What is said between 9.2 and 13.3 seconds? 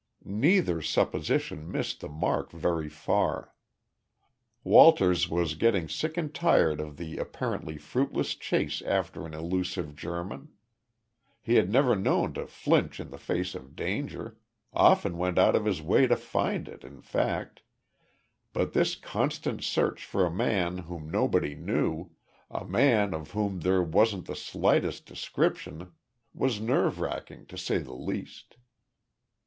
an elusive German. He had never been known to flinch in the